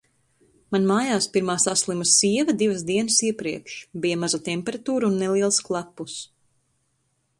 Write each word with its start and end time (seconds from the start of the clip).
Man 0.75 0.85
mājās 0.91 1.27
pirmā 1.35 1.55
saslima 1.63 2.07
sieva 2.11 2.55
divas 2.61 2.81
dienas 2.87 3.19
iepriekš. 3.27 3.77
Bija 4.07 4.21
maza 4.25 4.41
temperatūra 4.49 5.11
un 5.13 5.21
neliels 5.25 5.61
klepus. 5.69 6.17